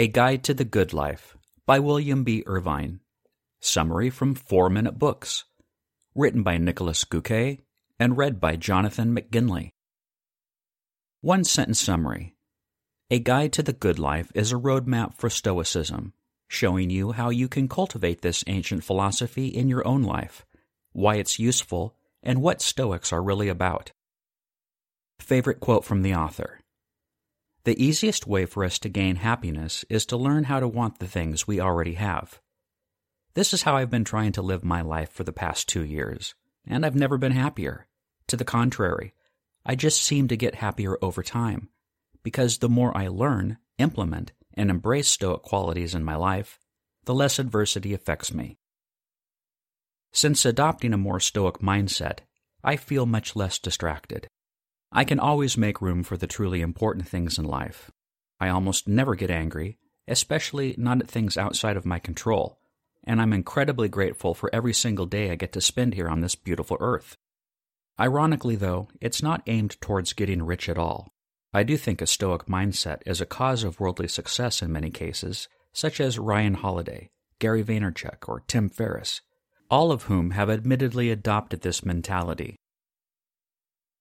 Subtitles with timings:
[0.00, 2.44] A Guide to the Good Life by William B.
[2.46, 3.00] Irvine.
[3.58, 5.44] Summary from Four Minute Books.
[6.14, 7.58] Written by Niklas Göke
[7.98, 9.70] and read by Jonathan McGinley.
[11.20, 12.36] One sentence summary
[13.10, 16.12] A Guide to the Good Life is a roadmap for Stoicism,
[16.46, 20.46] showing you how you can cultivate this ancient philosophy in your own life,
[20.92, 23.90] why it's useful, and what Stoics are really about.
[25.18, 26.60] Favorite quote from the author
[27.64, 31.06] The easiest way for us to gain happiness is to learn how to want the
[31.06, 32.40] things we already have.
[33.34, 36.34] This is how I've been trying to live my life for the past two years,
[36.66, 37.86] and I've never been happier.
[38.28, 39.14] To the contrary,
[39.64, 41.68] I just seem to get happier over time,
[42.22, 46.58] because the more I learn, implement, and embrace Stoic qualities in my life,
[47.04, 48.58] the less adversity affects me.
[50.12, 52.20] Since adopting a more Stoic mindset,
[52.64, 54.26] I feel much less distracted.
[54.90, 57.90] I can always make room for the truly important things in life.
[58.40, 62.58] I almost never get angry, especially not at things outside of my control,
[63.04, 66.34] and I'm incredibly grateful for every single day I get to spend here on this
[66.34, 67.16] beautiful earth.
[68.00, 71.12] Ironically, though, it's not aimed towards getting rich at all.
[71.52, 75.48] I do think a Stoic mindset is a cause of worldly success in many cases,
[75.72, 79.20] such as Ryan Holiday, Gary Vaynerchuk, or Tim Ferriss,
[79.70, 82.56] all of whom have admittedly adopted this mentality.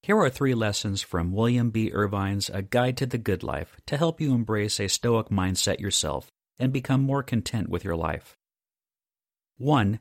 [0.08, 1.92] Here are three lessons from William B.
[1.92, 6.32] Irvine's A Guide to the Good Life to help you embrace a Stoic mindset yourself
[6.58, 8.38] and become more content with your life.
[9.58, 10.00] 1.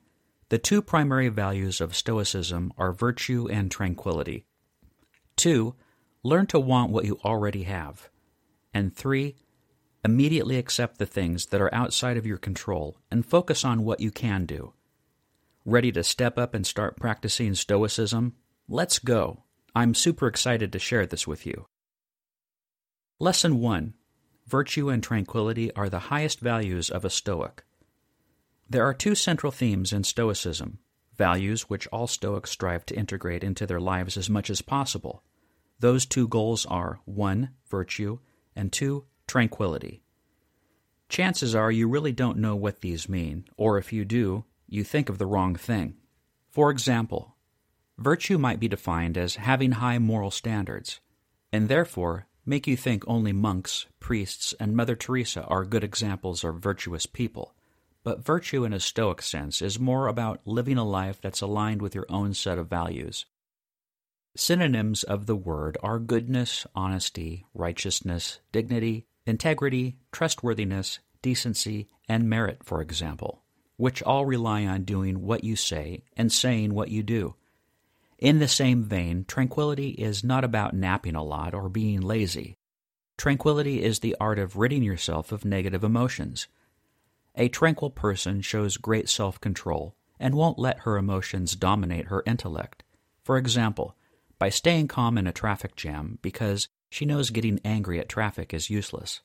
[0.48, 4.46] The two primary values of Stoicism are virtue and tranquility.
[5.38, 5.74] 2.
[6.22, 8.08] Learn to want what you already have.
[8.72, 9.34] And 3.
[10.04, 14.12] Immediately accept the things that are outside of your control and focus on what you
[14.12, 14.72] can do.
[15.64, 18.36] Ready to step up and start practicing Stoicism?
[18.68, 19.42] Let's go!
[19.76, 21.66] I'm super excited to share this with you.
[23.20, 23.92] Lesson 1
[24.46, 27.62] Virtue and tranquility are the highest values of a Stoic.
[28.70, 30.78] There are two central themes in Stoicism
[31.14, 35.22] values which all Stoics strive to integrate into their lives as much as possible.
[35.78, 37.50] Those two goals are 1.
[37.68, 38.20] Virtue,
[38.54, 39.04] and 2.
[39.26, 40.02] Tranquility.
[41.10, 45.10] Chances are you really don't know what these mean, or if you do, you think
[45.10, 45.96] of the wrong thing.
[46.48, 47.35] For example,
[47.98, 51.00] Virtue might be defined as having high moral standards,
[51.50, 56.56] and therefore make you think only monks, priests, and Mother Teresa are good examples of
[56.60, 57.54] virtuous people.
[58.04, 61.94] But virtue in a Stoic sense is more about living a life that's aligned with
[61.94, 63.24] your own set of values.
[64.36, 72.82] Synonyms of the word are goodness, honesty, righteousness, dignity, integrity, trustworthiness, decency, and merit, for
[72.82, 73.42] example,
[73.78, 77.34] which all rely on doing what you say and saying what you do.
[78.18, 82.56] In the same vein, tranquility is not about napping a lot or being lazy.
[83.18, 86.48] Tranquility is the art of ridding yourself of negative emotions.
[87.34, 92.82] A tranquil person shows great self control and won't let her emotions dominate her intellect.
[93.22, 93.96] For example,
[94.38, 98.70] by staying calm in a traffic jam because she knows getting angry at traffic is
[98.70, 99.20] useless.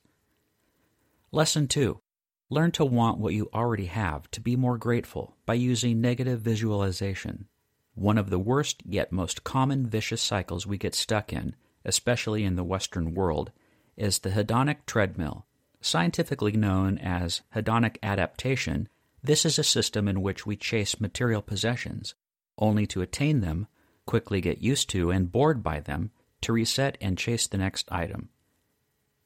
[1.31, 2.01] Lesson 2
[2.50, 7.47] Learn to want what you already have to be more grateful by using negative visualization.
[7.96, 12.56] One of the worst yet most common vicious cycles we get stuck in, especially in
[12.56, 13.52] the Western world,
[13.97, 15.46] is the hedonic treadmill.
[15.81, 18.88] Scientifically known as hedonic adaptation,
[19.22, 22.16] this is a system in which we chase material possessions,
[22.57, 23.68] only to attain them,
[24.06, 28.30] quickly get used to and bored by them, to reset and chase the next item.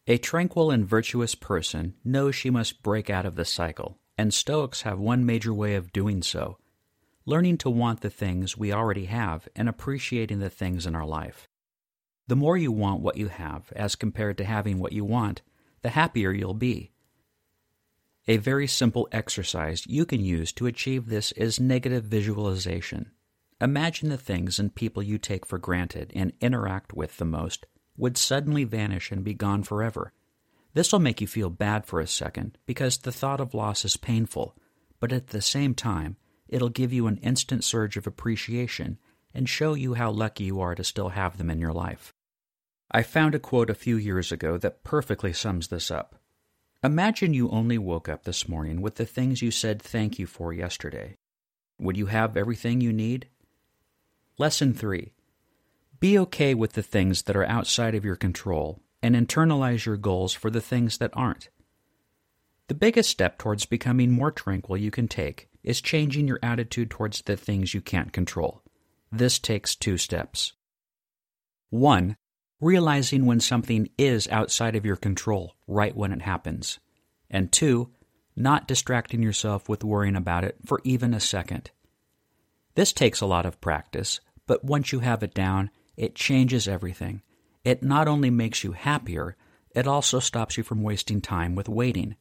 [0.07, 4.81] A tranquil and virtuous person knows she must break out of the cycle, and Stoics
[4.81, 6.57] have one major way of doing so
[7.25, 11.47] learning to want the things we already have and appreciating the things in our life.
[12.27, 15.41] The more you want what you have as compared to having what you want,
[15.81, 16.91] the happier you'll be.
[18.27, 23.11] A very simple exercise you can use to achieve this is negative visualization.
[23.61, 28.17] Imagine the things and people you take for granted and interact with the most would
[28.17, 30.11] suddenly vanish and be gone forever.
[30.73, 33.95] This will make you feel bad for a second because the thought of loss is
[33.95, 34.55] painful,
[34.99, 38.99] but at the same time, It'll give you an instant surge of appreciation
[39.33, 42.13] and show you how lucky you are to still have them in your life.
[42.91, 46.15] I found a quote a few years ago that perfectly sums this up.
[46.83, 50.53] Imagine you only woke up this morning with the things you said thank you for
[50.53, 51.17] yesterday.
[51.79, 53.27] Would you have everything you need?
[54.37, 55.11] Lesson 3
[55.99, 60.33] Be okay with the things that are outside of your control and internalize your goals
[60.33, 61.49] for the things that aren't.
[62.67, 67.23] The biggest step towards becoming more tranquil you can take is changing your attitude towards
[67.23, 68.62] the things you can't control.
[69.12, 70.53] This takes two steps.
[71.70, 72.16] One,
[72.62, 76.79] realizing when something is outside of your control right when it happens.
[77.29, 77.91] And two,
[78.35, 81.72] not distracting yourself with worrying about it for even a second.
[82.76, 87.23] This takes a lot of practice, but once you have it down, it changes everything.
[87.64, 89.35] It not only makes you happier,
[89.72, 92.16] it also stops you from wasting time with waiting.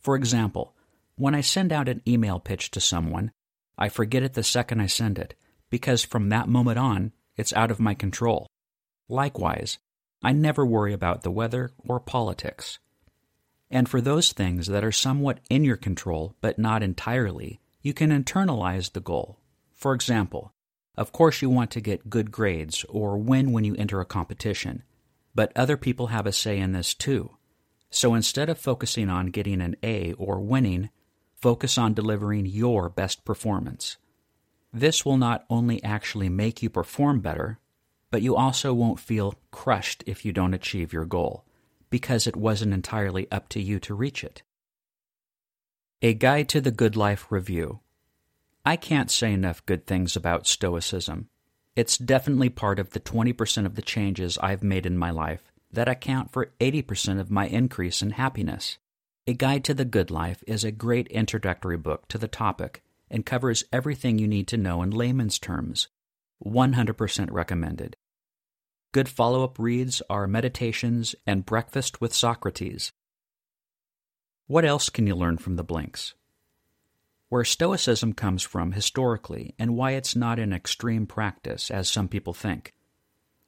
[0.00, 0.74] For example,
[1.16, 3.32] when I send out an email pitch to someone,
[3.78, 5.34] I forget it the second I send it,
[5.70, 8.46] because from that moment on, it's out of my control.
[9.08, 9.78] Likewise,
[10.22, 12.78] I never worry about the weather or politics.
[13.70, 18.10] And for those things that are somewhat in your control but not entirely, you can
[18.10, 19.38] internalize the goal.
[19.74, 20.52] For example,
[20.96, 24.82] of course you want to get good grades or win when you enter a competition,
[25.34, 27.36] but other people have a say in this too.
[27.90, 30.90] So instead of focusing on getting an A or winning,
[31.42, 33.96] focus on delivering your best performance.
[34.72, 37.58] This will not only actually make you perform better,
[38.10, 41.44] but you also won't feel crushed if you don't achieve your goal
[41.90, 44.42] because it wasn't entirely up to you to reach it.
[46.00, 47.80] A Guide to the Good Life Review.
[48.64, 51.28] I can't say enough good things about Stoicism.
[51.74, 55.88] It's definitely part of the 20% of the changes I've made in my life that
[55.88, 58.78] account for 80% of my increase in happiness.
[59.24, 63.24] A Guide to the Good Life is a great introductory book to the topic and
[63.24, 65.86] covers everything you need to know in layman's terms.
[66.44, 67.96] 100% recommended.
[68.90, 72.90] Good follow up reads are Meditations and Breakfast with Socrates.
[74.48, 76.14] What else can you learn from the Blinks?
[77.28, 82.32] Where Stoicism comes from historically and why it's not an extreme practice, as some people
[82.32, 82.74] think.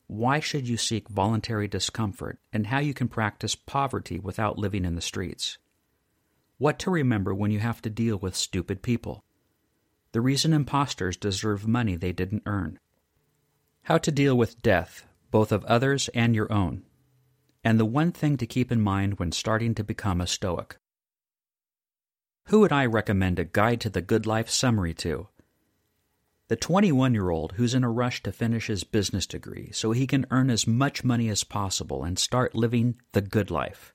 [0.07, 4.95] Why should you seek voluntary discomfort and how you can practice poverty without living in
[4.95, 5.59] the streets?
[6.59, 9.25] What to remember when you have to deal with stupid people.
[10.13, 12.79] The reason impostors deserve money they didn't earn.
[13.83, 16.85] How to deal with death, both of others and your own,
[17.65, 20.77] and the one thing to keep in mind when starting to become a Stoic.
[22.47, 25.29] Who would I recommend a Guide to the Good Life summary to?
[26.49, 30.07] The 21 year old who's in a rush to finish his business degree so he
[30.07, 33.93] can earn as much money as possible and start living the good life.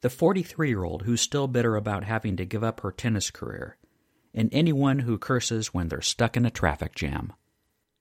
[0.00, 3.76] The 43 year old who's still bitter about having to give up her tennis career.
[4.32, 7.32] And anyone who curses when they're stuck in a traffic jam.